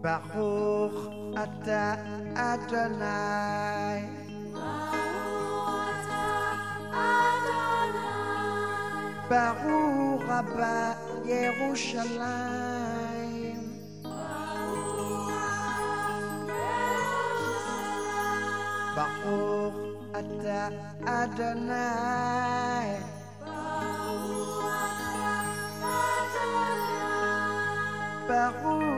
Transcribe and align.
Baruch 0.00 1.10
Ata 1.34 1.98
Adonai. 2.36 4.04
Baruch 4.54 5.90
Ata 5.90 6.54
Adonai. 6.94 8.62
Baruch 9.28 10.28
Abba 10.30 10.94
Yerushalayim. 11.26 13.58
Baruch 18.94 19.74
Ata 20.14 20.70
Adonai. 21.06 23.02
Baruch 23.42 24.62
Ata 24.78 25.42
Adonai. 25.82 27.18
Baruch 28.28 28.97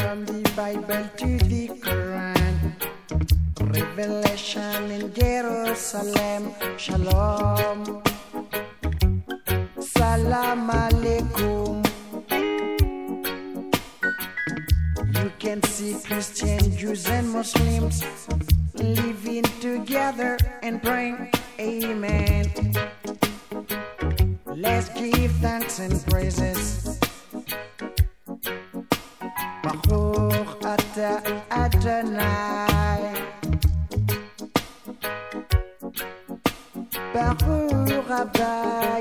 From 0.00 0.24
the 0.24 0.42
Bible 0.56 1.04
to 1.18 1.38
the 1.46 1.68
Quran, 1.84 2.72
Revelation 3.60 4.90
in 4.90 5.12
Jerusalem, 5.12 6.54
Shalom, 6.78 8.02
Salam 9.78 10.70
Alaikum. 10.70 11.84
You 15.14 15.32
can 15.38 15.62
see 15.64 15.96
Christian, 16.02 16.76
Jews, 16.76 17.06
and 17.06 17.30
Muslims 17.30 18.02
living 18.74 19.44
together 19.60 20.38
and 20.62 20.82
praying, 20.82 21.30
Amen. 21.58 22.50
Let's 24.46 24.88
give 24.88 25.32
thanks 25.42 25.78
and 25.78 26.04
praises. 26.06 26.98
Ata 31.02 31.42
Adonai. 31.50 33.02
Baruch 37.14 38.10
Abba 38.10 38.98